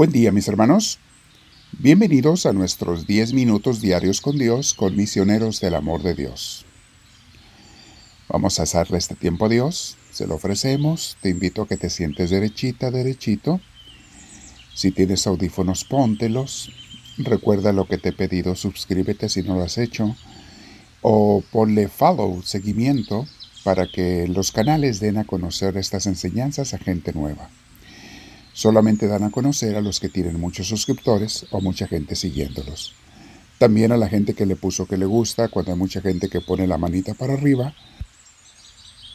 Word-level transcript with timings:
Buen 0.00 0.12
día 0.12 0.32
mis 0.32 0.48
hermanos. 0.48 0.98
Bienvenidos 1.72 2.46
a 2.46 2.54
nuestros 2.54 3.06
10 3.06 3.34
minutos 3.34 3.82
diarios 3.82 4.22
con 4.22 4.38
Dios, 4.38 4.72
con 4.72 4.96
misioneros 4.96 5.60
del 5.60 5.74
amor 5.74 6.02
de 6.02 6.14
Dios. 6.14 6.64
Vamos 8.26 8.58
a 8.58 8.62
hacerle 8.62 8.96
este 8.96 9.14
tiempo 9.14 9.44
a 9.44 9.50
Dios, 9.50 9.98
se 10.10 10.26
lo 10.26 10.36
ofrecemos, 10.36 11.18
te 11.20 11.28
invito 11.28 11.60
a 11.60 11.68
que 11.68 11.76
te 11.76 11.90
sientes 11.90 12.30
derechita, 12.30 12.90
derechito. 12.90 13.60
Si 14.74 14.90
tienes 14.90 15.26
audífonos, 15.26 15.84
póntelos. 15.84 16.72
Recuerda 17.18 17.74
lo 17.74 17.86
que 17.86 17.98
te 17.98 18.08
he 18.08 18.12
pedido, 18.12 18.56
suscríbete 18.56 19.28
si 19.28 19.42
no 19.42 19.56
lo 19.56 19.64
has 19.64 19.76
hecho. 19.76 20.16
O 21.02 21.44
ponle 21.52 21.88
follow, 21.88 22.40
seguimiento, 22.42 23.26
para 23.64 23.86
que 23.86 24.26
los 24.28 24.50
canales 24.50 24.98
den 24.98 25.18
a 25.18 25.24
conocer 25.24 25.76
estas 25.76 26.06
enseñanzas 26.06 26.72
a 26.72 26.78
gente 26.78 27.12
nueva. 27.12 27.50
Solamente 28.60 29.08
dan 29.08 29.24
a 29.24 29.30
conocer 29.30 29.74
a 29.74 29.80
los 29.80 30.00
que 30.00 30.10
tienen 30.10 30.38
muchos 30.38 30.68
suscriptores 30.68 31.46
o 31.50 31.62
mucha 31.62 31.86
gente 31.86 32.14
siguiéndolos. 32.14 32.92
También 33.56 33.90
a 33.90 33.96
la 33.96 34.06
gente 34.06 34.34
que 34.34 34.44
le 34.44 34.54
puso 34.54 34.84
que 34.84 34.98
le 34.98 35.06
gusta, 35.06 35.48
cuando 35.48 35.72
hay 35.72 35.78
mucha 35.78 36.02
gente 36.02 36.28
que 36.28 36.42
pone 36.42 36.66
la 36.66 36.76
manita 36.76 37.14
para 37.14 37.32
arriba. 37.32 37.74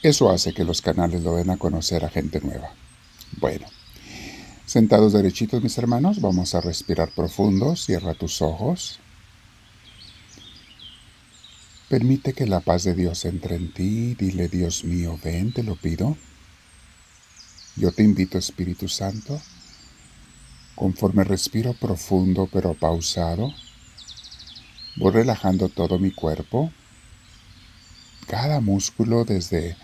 Eso 0.02 0.32
hace 0.32 0.52
que 0.52 0.64
los 0.64 0.82
canales 0.82 1.22
lo 1.22 1.36
den 1.36 1.52
a 1.52 1.58
conocer 1.58 2.04
a 2.04 2.10
gente 2.10 2.42
nueva. 2.42 2.72
Bueno, 3.40 3.68
sentados 4.66 5.14
derechitos 5.14 5.62
mis 5.62 5.78
hermanos, 5.78 6.22
vamos 6.22 6.56
a 6.56 6.62
respirar 6.62 7.12
profundo, 7.12 7.76
cierra 7.76 8.16
tus 8.16 8.42
ojos. 8.42 9.00
Permite 11.88 12.34
que 12.34 12.48
la 12.48 12.62
paz 12.62 12.84
de 12.84 12.96
Dios 12.96 13.26
entre 13.26 13.58
en 13.58 13.72
ti. 13.72 14.16
Dile, 14.16 14.48
Dios 14.48 14.84
mío, 14.84 15.20
ven, 15.24 15.54
te 15.54 15.62
lo 15.62 15.76
pido. 15.76 16.18
Yo 17.78 17.92
te 17.92 18.04
invito, 18.04 18.38
Espíritu 18.38 18.88
Santo, 18.88 19.42
conforme 20.76 21.26
respiro 21.26 21.74
profundo 21.74 22.48
pero 22.52 22.74
pausado, 22.74 23.54
voy 24.96 25.12
relajando 25.12 25.68
todo 25.68 26.00
mi 26.00 26.12
cuerpo, 26.12 26.72
cada 28.28 28.62
músculo 28.62 29.26
desde, 29.26 29.76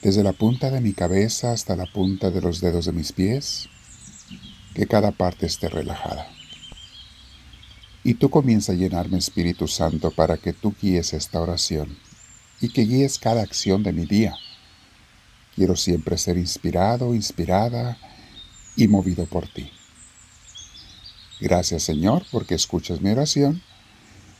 desde 0.00 0.22
la 0.22 0.32
punta 0.32 0.70
de 0.70 0.80
mi 0.80 0.94
cabeza 0.94 1.52
hasta 1.52 1.76
la 1.76 1.84
punta 1.84 2.30
de 2.30 2.40
los 2.40 2.62
dedos 2.62 2.86
de 2.86 2.92
mis 2.92 3.12
pies, 3.12 3.68
que 4.74 4.86
cada 4.86 5.12
parte 5.12 5.44
esté 5.44 5.68
relajada. 5.68 6.26
Y 8.04 8.14
tú 8.14 8.30
comienza 8.30 8.72
a 8.72 8.76
llenarme, 8.76 9.18
Espíritu 9.18 9.68
Santo, 9.68 10.12
para 10.12 10.38
que 10.38 10.54
tú 10.54 10.74
guíes 10.80 11.12
esta 11.12 11.42
oración 11.42 11.98
y 12.62 12.70
que 12.70 12.86
guíes 12.86 13.18
cada 13.18 13.42
acción 13.42 13.82
de 13.82 13.92
mi 13.92 14.06
día. 14.06 14.34
Quiero 15.58 15.74
siempre 15.74 16.16
ser 16.18 16.38
inspirado, 16.38 17.16
inspirada 17.16 17.98
y 18.76 18.86
movido 18.86 19.26
por 19.26 19.48
ti. 19.48 19.68
Gracias 21.40 21.82
Señor 21.82 22.24
porque 22.30 22.54
escuchas 22.54 23.00
mi 23.00 23.10
oración. 23.10 23.60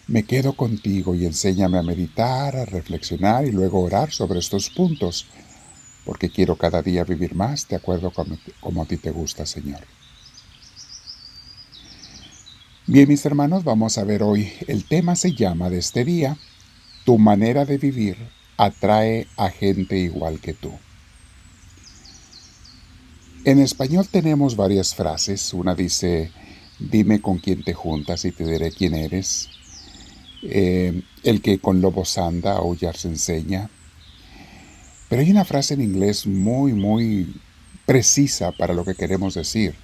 Me 0.07 0.23
quedo 0.23 0.53
contigo 0.53 1.17
y 1.17 1.27
enséñame 1.27 1.77
a 1.77 1.83
meditar, 1.83 2.55
a 2.55 2.67
reflexionar 2.67 3.45
y 3.47 3.51
luego 3.51 3.81
orar 3.81 4.13
sobre 4.13 4.39
estos 4.39 4.71
puntos, 4.71 5.27
porque 6.05 6.31
quiero 6.31 6.55
cada 6.55 6.83
día 6.83 7.03
vivir 7.03 7.35
más 7.35 7.67
de 7.67 7.75
acuerdo 7.75 8.13
con 8.13 8.39
como 8.61 8.85
a 8.85 8.87
ti 8.87 8.97
te 8.97 9.11
gusta, 9.11 9.45
Señor. 9.45 9.81
Bien, 12.87 13.09
mis 13.09 13.27
hermanos, 13.27 13.65
vamos 13.65 13.99
a 13.99 14.05
ver 14.05 14.23
hoy. 14.23 14.53
El 14.69 14.85
tema 14.85 15.17
se 15.17 15.33
llama 15.33 15.69
de 15.69 15.79
este 15.79 16.05
día, 16.05 16.39
Tu 17.05 17.19
manera 17.19 17.65
de 17.65 17.77
vivir 17.77 18.17
atrae 18.57 19.27
a 19.37 19.51
gente 19.51 19.99
igual 19.99 20.39
que 20.39 20.53
tú. 20.53 20.79
En 23.49 23.61
español 23.61 24.07
tenemos 24.07 24.57
varias 24.57 24.95
frases. 24.95 25.55
Una 25.55 25.75
dice, 25.75 26.31
dime 26.79 27.23
con 27.23 27.39
quién 27.39 27.65
te 27.65 27.73
juntas 27.73 28.27
y 28.27 28.31
te 28.31 28.45
diré 28.45 28.71
quién 28.73 28.95
eres. 28.95 29.49
Eh, 30.43 31.03
el 31.23 31.41
que 31.41 31.59
con 31.59 31.81
lobos 31.81 32.19
anda, 32.19 32.59
aullar 32.59 32.99
se 32.99 33.09
enseña. 33.09 33.71
Pero 35.09 35.23
hay 35.23 35.31
una 35.31 35.47
frase 35.47 35.73
en 35.73 35.81
inglés 35.81 36.27
muy, 36.27 36.75
muy 36.75 37.41
precisa 37.87 38.53
para 38.53 38.75
lo 38.75 38.85
que 38.85 38.95
queremos 38.95 39.33
decir 39.33 39.75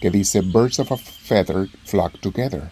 que 0.00 0.12
dice 0.12 0.40
Birds 0.42 0.78
of 0.78 0.92
a 0.92 0.96
feather 0.96 1.68
flock 1.86 2.20
together. 2.20 2.70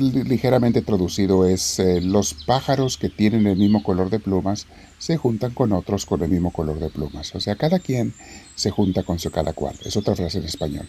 Ligeramente 0.00 0.82
traducido 0.82 1.46
es 1.46 1.78
eh, 1.78 2.00
los 2.00 2.34
pájaros 2.34 2.96
que 2.96 3.08
tienen 3.08 3.46
el 3.46 3.56
mismo 3.56 3.82
color 3.82 4.10
de 4.10 4.20
plumas 4.20 4.66
se 4.98 5.16
juntan 5.16 5.52
con 5.52 5.72
otros 5.72 6.06
con 6.06 6.22
el 6.22 6.30
mismo 6.30 6.52
color 6.52 6.78
de 6.78 6.90
plumas. 6.90 7.34
O 7.34 7.40
sea, 7.40 7.56
cada 7.56 7.78
quien 7.78 8.14
se 8.54 8.70
junta 8.70 9.02
con 9.02 9.18
su 9.18 9.30
cada 9.30 9.52
cual. 9.52 9.76
Es 9.84 9.96
otra 9.96 10.14
frase 10.14 10.38
en 10.38 10.44
español. 10.44 10.88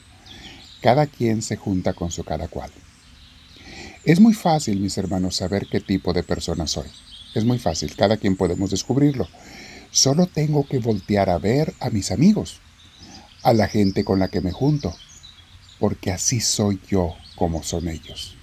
Cada 0.82 1.08
quien 1.08 1.42
se 1.42 1.58
junta 1.58 1.94
con 1.94 2.12
su 2.12 2.24
cada 2.24 2.48
cual. 2.48 2.72
Es 4.04 4.20
muy 4.20 4.34
fácil, 4.34 4.80
mis 4.80 4.98
hermanos, 4.98 5.36
saber 5.36 5.68
qué 5.68 5.80
tipo 5.80 6.12
de 6.12 6.24
persona 6.24 6.68
soy. 6.68 6.88
Es 7.36 7.46
muy 7.46 7.60
fácil, 7.60 7.96
cada 7.96 8.18
quien 8.18 8.36
podemos 8.36 8.72
descubrirlo. 8.72 9.28
Solo 9.92 10.28
tengo 10.28 10.66
que 10.66 10.80
voltear 10.80 11.30
a 11.30 11.38
ver 11.38 11.74
a 11.80 11.90
mis 11.90 12.12
amigos 12.12 12.60
a 13.44 13.54
la 13.54 13.68
gente 13.68 14.04
con 14.04 14.20
la 14.20 14.28
que 14.28 14.42
me 14.42 14.52
junto, 14.52 14.96
porque 15.80 16.12
así 16.12 16.40
soy 16.40 16.80
yo 16.90 17.16
como 17.42 17.64
son 17.64 17.88
ellos. 17.88 18.36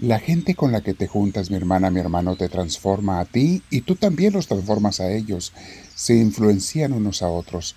La 0.00 0.18
gente 0.18 0.56
con 0.56 0.72
la 0.72 0.80
que 0.80 0.94
te 0.94 1.06
juntas, 1.06 1.48
mi 1.48 1.56
hermana, 1.56 1.92
mi 1.92 2.00
hermano, 2.00 2.34
te 2.34 2.48
transforma 2.48 3.20
a 3.20 3.24
ti 3.24 3.62
y 3.70 3.82
tú 3.82 3.94
también 3.94 4.32
los 4.32 4.48
transformas 4.48 4.98
a 4.98 5.12
ellos. 5.12 5.52
Se 5.94 6.16
influencian 6.16 6.92
unos 6.92 7.22
a 7.22 7.28
otros. 7.28 7.76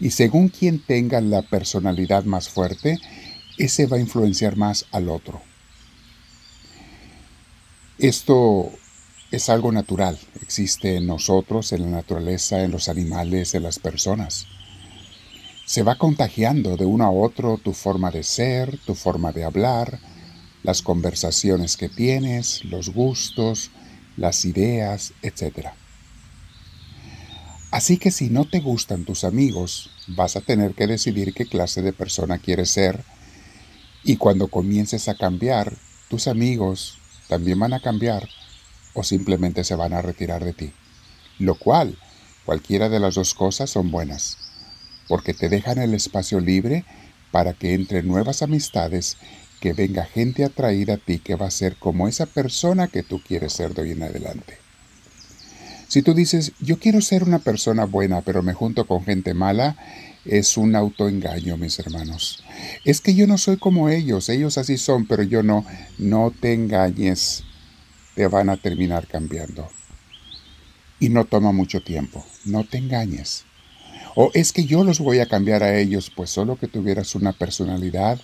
Y 0.00 0.12
según 0.12 0.48
quien 0.48 0.82
tenga 0.82 1.20
la 1.20 1.42
personalidad 1.42 2.24
más 2.24 2.48
fuerte, 2.48 2.98
ese 3.58 3.84
va 3.84 3.98
a 3.98 4.00
influenciar 4.00 4.56
más 4.56 4.86
al 4.92 5.10
otro. 5.10 5.42
Esto 7.98 8.70
es 9.30 9.50
algo 9.50 9.72
natural, 9.72 10.18
existe 10.40 10.96
en 10.96 11.06
nosotros, 11.06 11.70
en 11.72 11.82
la 11.82 11.98
naturaleza, 11.98 12.64
en 12.64 12.70
los 12.70 12.88
animales, 12.88 13.54
en 13.54 13.64
las 13.64 13.78
personas. 13.78 14.46
Se 15.66 15.82
va 15.82 15.96
contagiando 15.96 16.76
de 16.76 16.84
uno 16.84 17.04
a 17.04 17.10
otro 17.10 17.58
tu 17.58 17.72
forma 17.72 18.10
de 18.10 18.22
ser, 18.22 18.78
tu 18.84 18.94
forma 18.94 19.32
de 19.32 19.44
hablar, 19.44 19.98
las 20.62 20.82
conversaciones 20.82 21.76
que 21.76 21.88
tienes, 21.88 22.64
los 22.64 22.90
gustos, 22.90 23.70
las 24.16 24.44
ideas, 24.44 25.14
etc. 25.22 25.68
Así 27.70 27.96
que 27.96 28.10
si 28.10 28.28
no 28.28 28.44
te 28.44 28.60
gustan 28.60 29.04
tus 29.04 29.24
amigos, 29.24 29.90
vas 30.06 30.36
a 30.36 30.42
tener 30.42 30.74
que 30.74 30.86
decidir 30.86 31.32
qué 31.32 31.46
clase 31.46 31.82
de 31.82 31.92
persona 31.92 32.38
quieres 32.38 32.70
ser 32.70 33.02
y 34.04 34.16
cuando 34.16 34.48
comiences 34.48 35.08
a 35.08 35.16
cambiar, 35.16 35.72
tus 36.08 36.28
amigos 36.28 36.98
también 37.28 37.58
van 37.58 37.72
a 37.72 37.80
cambiar 37.80 38.28
o 38.92 39.02
simplemente 39.02 39.64
se 39.64 39.74
van 39.74 39.94
a 39.94 40.02
retirar 40.02 40.44
de 40.44 40.52
ti. 40.52 40.72
Lo 41.38 41.54
cual, 41.56 41.98
cualquiera 42.44 42.90
de 42.90 43.00
las 43.00 43.14
dos 43.14 43.34
cosas 43.34 43.70
son 43.70 43.90
buenas, 43.90 44.38
porque 45.08 45.34
te 45.34 45.48
dejan 45.48 45.78
el 45.78 45.94
espacio 45.94 46.40
libre 46.40 46.84
para 47.30 47.52
que 47.54 47.74
entre 47.74 48.02
nuevas 48.02 48.42
amistades, 48.42 49.16
que 49.60 49.72
venga 49.72 50.04
gente 50.04 50.44
atraída 50.44 50.94
a 50.94 50.98
ti 50.98 51.18
que 51.18 51.36
va 51.36 51.46
a 51.46 51.50
ser 51.50 51.76
como 51.76 52.06
esa 52.08 52.26
persona 52.26 52.88
que 52.88 53.02
tú 53.02 53.20
quieres 53.22 53.52
ser 53.52 53.74
de 53.74 53.82
hoy 53.82 53.90
en 53.92 54.02
adelante. 54.02 54.58
Si 55.88 56.02
tú 56.02 56.14
dices, 56.14 56.52
yo 56.60 56.78
quiero 56.78 57.00
ser 57.00 57.22
una 57.24 57.38
persona 57.38 57.84
buena, 57.84 58.20
pero 58.20 58.42
me 58.42 58.54
junto 58.54 58.86
con 58.86 59.04
gente 59.04 59.34
mala, 59.34 59.76
es 60.24 60.56
un 60.56 60.74
autoengaño, 60.74 61.56
mis 61.56 61.78
hermanos. 61.78 62.42
Es 62.84 63.00
que 63.00 63.14
yo 63.14 63.26
no 63.26 63.38
soy 63.38 63.58
como 63.58 63.88
ellos, 63.88 64.28
ellos 64.28 64.58
así 64.58 64.76
son, 64.76 65.06
pero 65.06 65.22
yo 65.22 65.42
no. 65.42 65.64
No 65.98 66.32
te 66.38 66.52
engañes 66.52 67.44
te 68.14 68.28
van 68.28 68.48
a 68.48 68.56
terminar 68.56 69.06
cambiando. 69.06 69.68
Y 71.00 71.08
no 71.08 71.24
toma 71.24 71.52
mucho 71.52 71.82
tiempo, 71.82 72.24
no 72.44 72.64
te 72.64 72.78
engañes. 72.78 73.44
O 74.14 74.30
es 74.34 74.52
que 74.52 74.64
yo 74.64 74.84
los 74.84 75.00
voy 75.00 75.18
a 75.18 75.26
cambiar 75.26 75.62
a 75.62 75.78
ellos, 75.78 76.10
pues 76.14 76.30
solo 76.30 76.56
que 76.56 76.68
tuvieras 76.68 77.14
una 77.14 77.32
personalidad 77.32 78.20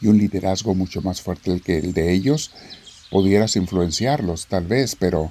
y 0.00 0.06
un 0.06 0.18
liderazgo 0.18 0.74
mucho 0.74 1.02
más 1.02 1.20
fuerte 1.20 1.60
que 1.60 1.78
el 1.78 1.92
de 1.92 2.12
ellos, 2.12 2.50
pudieras 3.10 3.56
influenciarlos, 3.56 4.46
tal 4.46 4.66
vez, 4.66 4.96
pero 4.96 5.30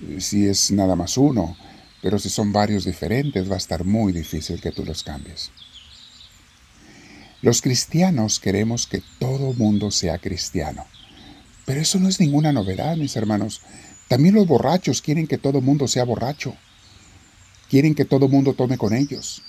eh, 0.00 0.20
si 0.20 0.46
es 0.46 0.70
nada 0.70 0.96
más 0.96 1.16
uno, 1.16 1.56
pero 2.02 2.18
si 2.18 2.28
son 2.28 2.52
varios 2.52 2.84
diferentes, 2.84 3.50
va 3.50 3.54
a 3.54 3.58
estar 3.58 3.84
muy 3.84 4.12
difícil 4.12 4.60
que 4.60 4.72
tú 4.72 4.84
los 4.84 5.02
cambies. 5.02 5.50
Los 7.40 7.62
cristianos 7.62 8.40
queremos 8.40 8.86
que 8.86 9.02
todo 9.18 9.52
mundo 9.52 9.90
sea 9.90 10.18
cristiano. 10.18 10.86
Pero 11.66 11.80
eso 11.80 11.98
no 11.98 12.08
es 12.08 12.20
ninguna 12.20 12.52
novedad, 12.52 12.96
mis 12.96 13.16
hermanos. 13.16 13.60
También 14.08 14.34
los 14.34 14.46
borrachos 14.46 15.00
quieren 15.02 15.26
que 15.26 15.38
todo 15.38 15.60
mundo 15.60 15.88
sea 15.88 16.04
borracho. 16.04 16.56
Quieren 17.68 17.94
que 17.94 18.04
todo 18.04 18.28
mundo 18.28 18.54
tome 18.54 18.78
con 18.78 18.94
ellos. 18.94 19.42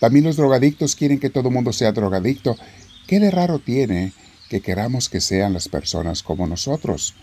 También 0.00 0.24
los 0.24 0.36
drogadictos 0.36 0.94
quieren 0.94 1.18
que 1.18 1.30
todo 1.30 1.50
mundo 1.50 1.72
sea 1.72 1.92
drogadicto. 1.92 2.56
¿Qué 3.06 3.20
de 3.20 3.30
raro 3.30 3.58
tiene 3.58 4.12
que 4.48 4.60
queramos 4.60 5.08
que 5.08 5.20
sean 5.20 5.52
las 5.52 5.68
personas 5.68 6.22
como 6.22 6.46
nosotros? 6.46 7.14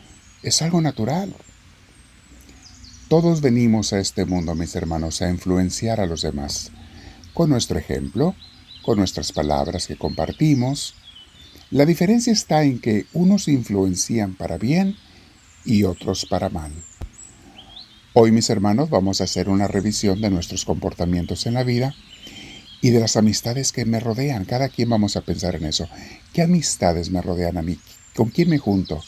Es 0.44 0.62
algo 0.62 0.82
natural. 0.82 1.34
Todos 3.08 3.42
venimos 3.42 3.94
a 3.94 4.00
este 4.00 4.26
mundo, 4.26 4.56
mis 4.56 4.76
hermanos, 4.76 5.22
a 5.22 5.30
influenciar 5.30 6.00
a 6.00 6.06
los 6.06 6.22
demás, 6.22 6.72
con 7.34 7.50
nuestro 7.50 7.78
ejemplo 7.78 8.36
con 8.86 9.00
nuestras 9.00 9.32
palabras 9.32 9.88
que 9.88 9.98
compartimos. 9.98 10.94
La 11.72 11.88
diferencia 11.88 12.32
está 12.32 12.64
en 12.64 12.80
que 12.80 13.08
unos 13.14 13.48
influencian 13.48 14.36
para 14.36 14.60
bien 14.60 14.96
y 15.66 15.84
otros 15.84 16.28
para 16.28 16.50
mal. 16.50 16.72
Hoy, 18.18 18.32
mis 18.32 18.50
hermanos, 18.50 18.90
vamos 18.90 19.20
a 19.20 19.26
hacer 19.26 19.50
una 19.50 19.68
revisión 19.68 20.22
de 20.22 20.30
nuestros 20.30 20.64
comportamientos 20.64 21.46
en 21.48 21.54
la 21.54 21.66
vida 21.66 21.94
y 22.80 22.92
de 22.92 23.02
las 23.02 23.18
amistades 23.18 23.74
que 23.74 23.84
me 23.84 24.00
rodean. 24.00 24.46
Cada 24.46 24.70
quien 24.70 24.88
vamos 24.88 25.18
a 25.18 25.22
pensar 25.22 25.56
en 25.56 25.66
eso. 25.66 25.90
¿Qué 26.32 26.42
amistades 26.42 27.10
me 27.10 27.22
rodean 27.22 27.58
a 27.58 27.62
mí? 27.62 27.78
¿Con 28.16 28.30
quién 28.30 28.50
me 28.50 28.58
junto? 28.58 29.04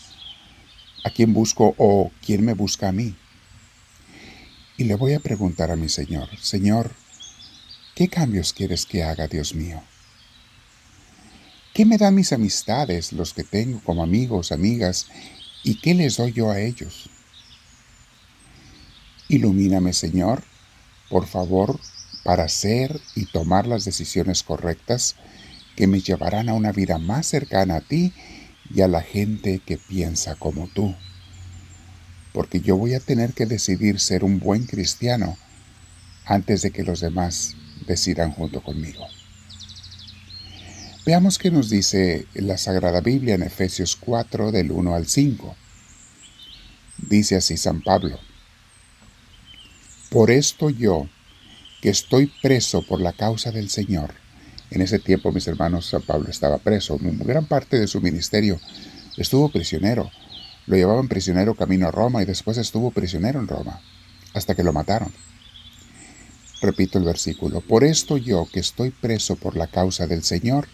¿A 1.06 1.10
quién 1.10 1.34
busco 1.34 1.74
o 1.78 2.12
quién 2.22 2.44
me 2.44 2.54
busca 2.54 2.90
a 2.90 2.92
mí? 2.92 3.16
Y 4.76 4.84
le 4.84 4.96
voy 4.96 5.14
a 5.14 5.22
preguntar 5.22 5.72
a 5.72 5.78
mi 5.78 5.88
Señor, 5.88 6.28
Señor, 6.42 6.92
¿qué 7.96 8.10
cambios 8.10 8.52
quieres 8.52 8.86
que 8.86 9.04
haga, 9.04 9.30
Dios 9.30 9.56
mío? 9.56 9.82
¿Qué 11.74 11.86
me 11.86 11.98
dan 11.98 12.14
mis 12.14 12.34
amistades, 12.34 13.14
los 13.14 13.34
que 13.34 13.46
tengo 13.46 13.82
como 13.86 14.04
amigos, 14.04 14.52
amigas, 14.52 15.08
y 15.64 15.80
qué 15.80 15.94
les 15.94 16.18
doy 16.18 16.34
yo 16.34 16.52
a 16.52 16.60
ellos? 16.60 17.10
Ilumíname, 19.30 19.94
Señor, 19.94 20.44
por 21.10 21.28
favor, 21.28 21.80
para 22.24 22.44
hacer 22.44 23.00
y 23.16 23.26
tomar 23.26 23.68
las 23.68 23.86
decisiones 23.86 24.44
correctas 24.44 25.16
que 25.76 25.88
me 25.88 26.02
llevarán 26.02 26.50
a 26.50 26.54
una 26.54 26.72
vida 26.72 26.98
más 26.98 27.28
cercana 27.28 27.78
a 27.78 27.82
ti 27.82 28.14
y 28.74 28.82
a 28.82 28.88
la 28.88 29.02
gente 29.02 29.60
que 29.66 29.78
piensa 29.78 30.36
como 30.36 30.68
tú 30.68 30.96
porque 32.38 32.62
yo 32.62 32.78
voy 32.78 32.94
a 32.94 33.00
tener 33.00 33.34
que 33.34 33.48
decidir 33.48 34.00
ser 34.00 34.24
un 34.24 34.40
buen 34.40 34.68
cristiano 34.68 35.40
antes 36.24 36.62
de 36.62 36.70
que 36.70 36.84
los 36.84 37.00
demás 37.00 37.56
decidan 37.88 38.32
junto 38.32 38.62
conmigo. 38.62 39.04
Veamos 41.04 41.40
qué 41.40 41.50
nos 41.50 41.72
dice 41.72 42.28
la 42.36 42.60
Sagrada 42.60 43.02
Biblia 43.02 43.34
en 43.34 43.42
Efesios 43.42 43.96
4 43.96 44.52
del 44.52 44.72
1 44.72 44.94
al 44.94 45.08
5. 45.08 45.56
Dice 47.10 47.38
así 47.38 47.58
San 47.58 47.82
Pablo, 47.82 48.20
Por 50.10 50.32
esto 50.32 50.70
yo, 50.70 51.10
que 51.82 51.90
estoy 51.90 52.32
preso 52.42 52.82
por 52.82 53.02
la 53.02 53.12
causa 53.12 53.52
del 53.52 53.70
Señor, 53.70 54.14
en 54.70 54.82
ese 54.82 55.00
tiempo, 55.00 55.34
mis 55.34 55.48
hermanos, 55.48 55.88
San 55.88 56.02
Pablo 56.02 56.30
estaba 56.30 56.60
preso, 56.60 56.98
gran 57.02 57.46
parte 57.46 57.78
de 57.78 57.88
su 57.88 58.00
ministerio 58.00 58.60
estuvo 59.18 59.50
prisionero, 59.50 60.10
lo 60.66 60.78
llevaban 60.78 61.10
prisionero 61.10 61.56
camino 61.56 61.88
a 61.88 61.92
Roma 61.92 62.22
y 62.22 62.26
después 62.26 62.58
estuvo 62.58 62.92
prisionero 62.92 63.40
en 63.40 63.50
Roma, 63.50 63.82
hasta 64.34 64.56
que 64.56 64.64
lo 64.64 64.72
mataron. 64.72 65.12
Repito 66.62 66.98
el 67.00 67.04
versículo, 67.04 67.60
por 67.60 67.84
esto 67.84 68.16
yo, 68.16 68.48
que 68.52 68.62
estoy 68.62 68.92
preso 68.92 69.36
por 69.36 69.58
la 69.58 69.68
causa 69.68 70.08
del 70.08 70.24
Señor, 70.24 70.70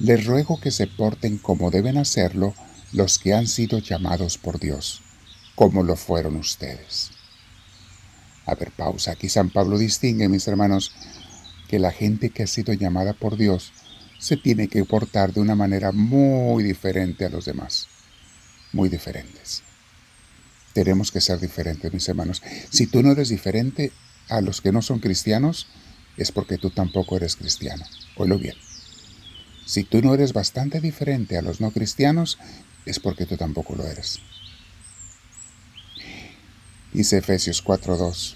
les 0.00 0.26
ruego 0.26 0.60
que 0.60 0.72
se 0.72 0.88
porten 0.88 1.38
como 1.38 1.70
deben 1.70 1.98
hacerlo 1.98 2.52
los 2.92 3.18
que 3.18 3.32
han 3.32 3.46
sido 3.46 3.78
llamados 3.78 4.38
por 4.38 4.58
Dios, 4.58 5.02
como 5.54 5.84
lo 5.84 5.94
fueron 5.94 6.36
ustedes. 6.36 7.15
A 8.46 8.54
ver, 8.54 8.70
pausa. 8.70 9.12
Aquí 9.12 9.28
San 9.28 9.50
Pablo 9.50 9.78
distingue, 9.78 10.28
mis 10.28 10.48
hermanos, 10.48 10.92
que 11.68 11.78
la 11.78 11.92
gente 11.92 12.30
que 12.30 12.44
ha 12.44 12.46
sido 12.46 12.72
llamada 12.72 13.12
por 13.12 13.36
Dios 13.36 13.72
se 14.18 14.36
tiene 14.36 14.68
que 14.68 14.84
portar 14.84 15.32
de 15.32 15.40
una 15.40 15.54
manera 15.54 15.92
muy 15.92 16.62
diferente 16.62 17.24
a 17.24 17.28
los 17.28 17.44
demás 17.44 17.88
muy 18.76 18.88
diferentes. 18.88 19.62
Tenemos 20.72 21.10
que 21.10 21.20
ser 21.20 21.40
diferentes, 21.40 21.92
mis 21.92 22.08
hermanos. 22.08 22.42
Si 22.70 22.86
tú 22.86 23.02
no 23.02 23.12
eres 23.12 23.30
diferente 23.30 23.92
a 24.28 24.40
los 24.40 24.60
que 24.60 24.72
no 24.72 24.82
son 24.82 25.00
cristianos, 25.00 25.66
es 26.16 26.30
porque 26.30 26.58
tú 26.58 26.70
tampoco 26.70 27.16
eres 27.16 27.36
cristiano. 27.36 27.84
Oílo 28.16 28.38
bien. 28.38 28.54
Si 29.64 29.82
tú 29.84 30.02
no 30.02 30.14
eres 30.14 30.32
bastante 30.32 30.80
diferente 30.80 31.38
a 31.38 31.42
los 31.42 31.60
no 31.60 31.70
cristianos, 31.70 32.38
es 32.84 33.00
porque 33.00 33.26
tú 33.26 33.36
tampoco 33.36 33.74
lo 33.74 33.86
eres. 33.86 34.20
Dice 36.96 37.18
Efesios 37.18 37.62
4:2. 37.62 38.34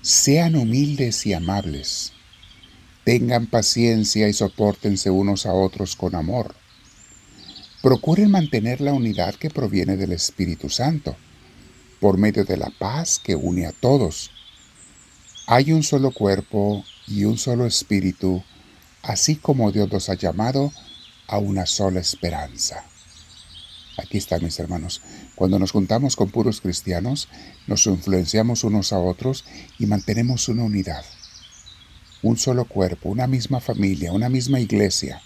Sean 0.00 0.56
humildes 0.56 1.26
y 1.26 1.34
amables. 1.34 2.12
Tengan 3.04 3.46
paciencia 3.46 4.28
y 4.28 4.32
soportense 4.32 5.10
unos 5.10 5.44
a 5.46 5.52
otros 5.52 5.94
con 5.94 6.14
amor 6.14 6.54
Procuren 7.84 8.30
mantener 8.30 8.80
la 8.80 8.94
unidad 8.94 9.34
que 9.34 9.50
proviene 9.50 9.98
del 9.98 10.12
Espíritu 10.12 10.70
Santo, 10.70 11.14
por 12.00 12.16
medio 12.16 12.46
de 12.46 12.56
la 12.56 12.70
paz 12.70 13.20
que 13.22 13.36
une 13.36 13.66
a 13.66 13.72
todos. 13.72 14.30
Hay 15.46 15.70
un 15.70 15.82
solo 15.82 16.10
cuerpo 16.10 16.82
y 17.06 17.24
un 17.24 17.36
solo 17.36 17.66
espíritu, 17.66 18.42
así 19.02 19.36
como 19.36 19.70
Dios 19.70 19.92
los 19.92 20.08
ha 20.08 20.14
llamado 20.14 20.72
a 21.28 21.36
una 21.36 21.66
sola 21.66 22.00
esperanza. 22.00 22.86
Aquí 23.96 24.18
está, 24.18 24.38
mis 24.38 24.58
hermanos. 24.58 25.02
Cuando 25.34 25.58
nos 25.58 25.72
juntamos 25.72 26.16
con 26.16 26.30
puros 26.30 26.60
cristianos, 26.60 27.28
nos 27.66 27.86
influenciamos 27.86 28.64
unos 28.64 28.92
a 28.92 28.98
otros 28.98 29.44
y 29.78 29.86
mantenemos 29.86 30.48
una 30.48 30.64
unidad. 30.64 31.04
Un 32.22 32.36
solo 32.36 32.64
cuerpo, 32.64 33.10
una 33.10 33.26
misma 33.26 33.60
familia, 33.60 34.12
una 34.12 34.28
misma 34.28 34.60
iglesia 34.60 35.20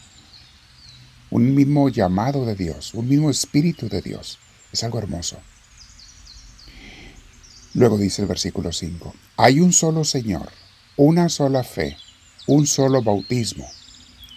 un 1.31 1.55
mismo 1.55 1.89
llamado 1.89 2.47
de 2.47 2.55
Dios, 2.55 2.95
un 2.95 3.09
mismo 3.09 3.31
espíritu 3.31 3.89
de 3.89 4.01
Dios. 4.01 4.39
Es 4.73 4.83
algo 4.85 4.99
hermoso. 4.99 5.39
Luego 7.75 7.99
dice 7.99 8.23
el 8.23 8.29
versículo 8.29 8.73
5, 8.73 9.15
hay 9.37 9.61
un 9.61 9.73
solo 9.73 10.05
Señor, 10.05 10.51
una 10.97 11.29
sola 11.29 11.63
fe, 11.63 11.97
un 12.47 12.67
solo 12.67 13.03
bautismo. 13.03 13.71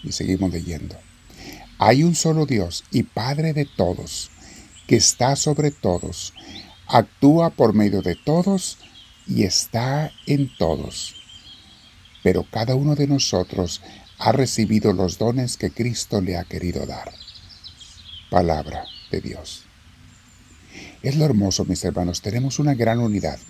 Y 0.04 0.12
seguimos 0.12 0.52
leyendo. 0.52 0.96
Hay 1.84 2.04
un 2.04 2.14
solo 2.14 2.46
Dios 2.46 2.84
y 2.92 3.02
Padre 3.02 3.54
de 3.54 3.64
todos, 3.64 4.30
que 4.86 4.94
está 4.94 5.34
sobre 5.34 5.72
todos, 5.72 6.32
actúa 6.86 7.50
por 7.50 7.74
medio 7.74 8.02
de 8.02 8.14
todos 8.14 8.78
y 9.26 9.42
está 9.42 10.12
en 10.26 10.48
todos. 10.56 11.16
Pero 12.22 12.46
cada 12.48 12.76
uno 12.76 12.94
de 12.94 13.08
nosotros 13.08 13.80
ha 14.20 14.30
recibido 14.30 14.92
los 14.92 15.18
dones 15.18 15.56
que 15.56 15.72
Cristo 15.72 16.20
le 16.20 16.36
ha 16.36 16.44
querido 16.44 16.86
dar. 16.86 17.12
Palabra 18.30 18.84
de 19.10 19.20
Dios. 19.20 19.64
Es 21.02 21.16
lo 21.16 21.24
hermoso, 21.24 21.64
mis 21.64 21.84
hermanos, 21.84 22.22
tenemos 22.22 22.60
una 22.60 22.74
gran 22.74 23.00
unidad. 23.00 23.40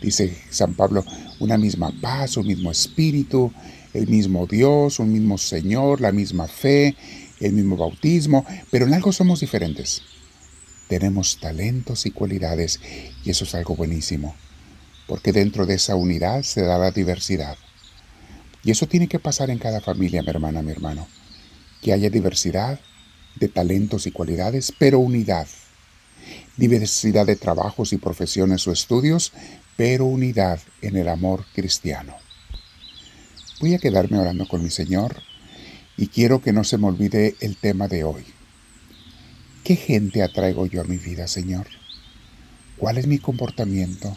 Dice 0.00 0.40
San 0.50 0.74
Pablo, 0.74 1.04
una 1.40 1.58
misma 1.58 1.92
paz, 2.00 2.36
un 2.36 2.46
mismo 2.46 2.70
espíritu, 2.70 3.52
el 3.92 4.06
mismo 4.06 4.46
Dios, 4.46 5.00
un 5.00 5.12
mismo 5.12 5.36
Señor, 5.36 6.00
la 6.00 6.12
misma 6.12 6.46
fe, 6.46 6.96
el 7.42 7.52
mismo 7.52 7.76
bautismo, 7.76 8.46
pero 8.70 8.86
en 8.86 8.94
algo 8.94 9.12
somos 9.12 9.40
diferentes. 9.40 10.02
Tenemos 10.88 11.38
talentos 11.40 12.06
y 12.06 12.10
cualidades 12.10 12.80
y 13.24 13.30
eso 13.30 13.44
es 13.44 13.54
algo 13.54 13.74
buenísimo, 13.76 14.34
porque 15.06 15.32
dentro 15.32 15.66
de 15.66 15.74
esa 15.74 15.96
unidad 15.96 16.42
se 16.42 16.62
da 16.62 16.78
la 16.78 16.90
diversidad. 16.90 17.56
Y 18.64 18.70
eso 18.70 18.86
tiene 18.86 19.08
que 19.08 19.18
pasar 19.18 19.50
en 19.50 19.58
cada 19.58 19.80
familia, 19.80 20.22
mi 20.22 20.28
hermana, 20.28 20.62
mi 20.62 20.70
hermano. 20.70 21.08
Que 21.80 21.92
haya 21.92 22.10
diversidad 22.10 22.78
de 23.36 23.48
talentos 23.48 24.06
y 24.06 24.12
cualidades, 24.12 24.72
pero 24.78 25.00
unidad. 25.00 25.48
Diversidad 26.56 27.26
de 27.26 27.34
trabajos 27.34 27.92
y 27.92 27.96
profesiones 27.96 28.68
o 28.68 28.72
estudios, 28.72 29.32
pero 29.76 30.04
unidad 30.04 30.60
en 30.80 30.96
el 30.96 31.08
amor 31.08 31.44
cristiano. 31.54 32.14
Voy 33.60 33.74
a 33.74 33.78
quedarme 33.78 34.18
orando 34.18 34.46
con 34.46 34.62
mi 34.62 34.70
Señor 34.70 35.22
y 35.96 36.08
quiero 36.08 36.40
que 36.40 36.52
no 36.52 36.64
se 36.64 36.78
me 36.78 36.86
olvide 36.86 37.36
el 37.40 37.56
tema 37.56 37.88
de 37.88 38.04
hoy. 38.04 38.24
¿Qué 39.64 39.76
gente 39.76 40.22
atraigo 40.22 40.66
yo 40.66 40.80
a 40.80 40.84
mi 40.84 40.98
vida, 40.98 41.28
Señor? 41.28 41.66
¿Cuál 42.76 42.98
es 42.98 43.06
mi 43.06 43.18
comportamiento? 43.18 44.16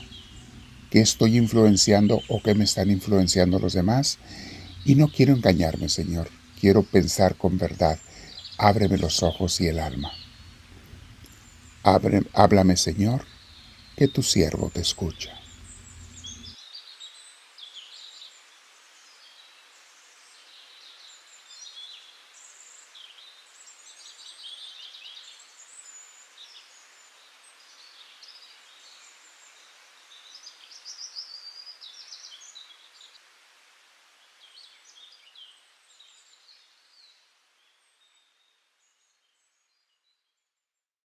qué 0.95 1.01
estoy 1.01 1.35
influenciando 1.35 2.21
o 2.29 2.41
qué 2.41 2.55
me 2.55 2.63
están 2.63 2.89
influenciando 2.89 3.59
los 3.59 3.73
demás. 3.73 4.17
Y 4.85 4.95
no 4.95 5.09
quiero 5.09 5.33
engañarme, 5.33 5.89
Señor. 5.89 6.29
Quiero 6.57 6.83
pensar 6.83 7.35
con 7.35 7.57
verdad. 7.57 7.99
Ábreme 8.57 8.97
los 8.97 9.21
ojos 9.21 9.59
y 9.59 9.67
el 9.67 9.79
alma. 9.79 10.13
háblame, 11.83 12.77
Señor, 12.77 13.25
que 13.97 14.07
tu 14.07 14.23
siervo 14.23 14.71
te 14.73 14.79
escucha. 14.79 15.34